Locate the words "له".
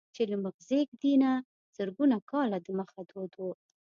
0.31-0.37